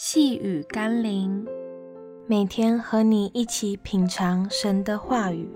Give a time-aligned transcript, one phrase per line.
[0.00, 1.44] 细雨甘霖，
[2.28, 5.50] 每天和你一起品尝神的话语。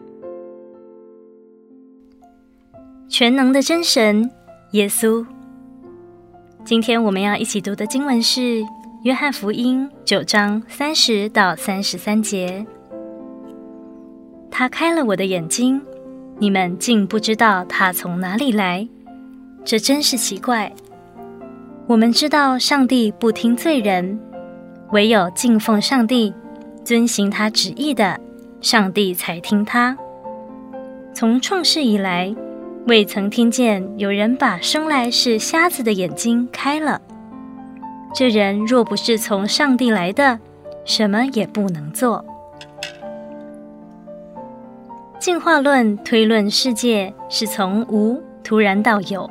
[3.08, 4.28] 全能的真神
[4.72, 5.24] 耶稣，
[6.64, 8.40] 今天我们要一起读的经文是
[9.04, 12.66] 《约翰福音》九章三十到三十三节。
[14.50, 15.80] 他开了我的眼睛，
[16.38, 18.88] 你们竟不知道他从哪里来，
[19.64, 20.72] 这真是奇怪。
[21.86, 24.18] 我们知道上帝不听罪人。
[24.92, 26.34] 唯有敬奉上帝、
[26.84, 28.20] 遵行他旨意的，
[28.60, 29.96] 上帝才听他。
[31.14, 32.34] 从创世以来，
[32.86, 37.00] 未曾听见有人把生来是瞎子的眼睛开了。
[38.14, 40.38] 这人若不是从上帝来的，
[40.84, 42.22] 什么也不能做。
[45.18, 49.30] 进化论推论世界是从无突然到有，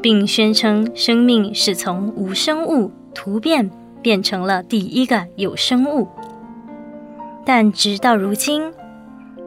[0.00, 3.70] 并宣称生命是从无生物突变。
[4.02, 6.08] 变成了第一个有生物，
[7.44, 8.72] 但直到如今，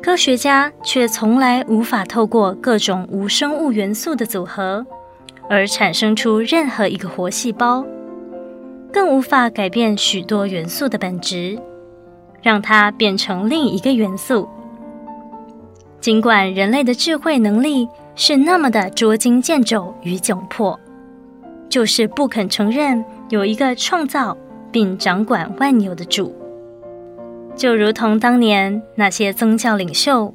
[0.02, 4.86] 科学家却从来无法透过各种无生物元素的组合
[5.50, 7.86] 而产生出任何一个活细胞，
[8.92, 11.58] 更无法改变许多元素的本质，
[12.42, 14.48] 让它变成另一个元素。
[16.02, 20.78] 尽管人类的智慧能力是那么的捉襟见肘与窘迫，
[21.70, 24.38] 就是不肯承认有一个创造。
[24.74, 26.34] 并掌管万有的主，
[27.56, 30.34] 就如同当年那些宗教领袖，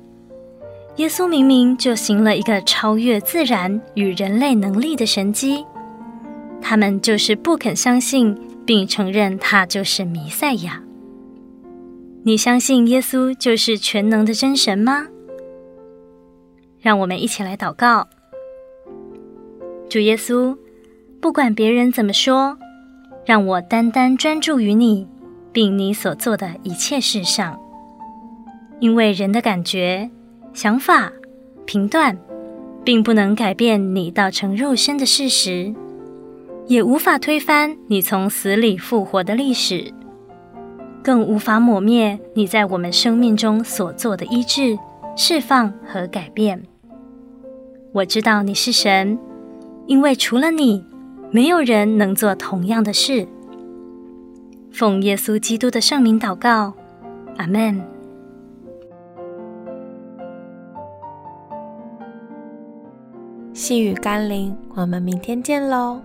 [0.94, 5.66] 耶稣明明就行了一个超越自然与人类能力的神迹，
[6.62, 8.32] 他们就是不肯相信
[8.64, 10.80] 并承认他就是弥赛亚。
[12.22, 15.08] 你相信耶稣就是全能的真神吗？
[16.80, 18.06] 让我们一起来祷告，
[19.90, 20.56] 主耶稣，
[21.20, 22.56] 不管别人怎么说。
[23.28, 25.06] 让我单单专注于你，
[25.52, 27.60] 并你所做的一切事上，
[28.80, 30.08] 因为人的感觉、
[30.54, 31.12] 想法、
[31.66, 32.16] 评断，
[32.82, 35.74] 并不能改变你道成肉身的事实，
[36.68, 39.92] 也无法推翻你从死里复活的历史，
[41.04, 44.78] 更无法抹灭你在我们生命中所做的医治、
[45.14, 46.62] 释放和改变。
[47.92, 49.18] 我知道你是神，
[49.86, 50.82] 因为除了你，
[51.30, 53.26] 没有人能做同样的事。
[54.70, 56.72] 奉耶稣基督的圣名祷告，
[57.36, 57.80] 阿门。
[63.52, 66.00] 细雨甘霖，我们明天见喽。